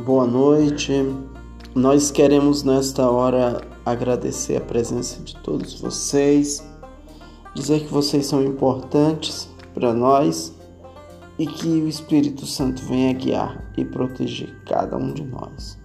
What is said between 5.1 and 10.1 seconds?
de todos vocês, dizer que vocês são importantes para